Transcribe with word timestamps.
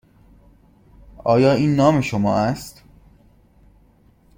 آیا 1.25 1.53
این 1.53 1.75
نام 1.75 2.01
شما 2.01 2.35
است؟ 2.37 2.83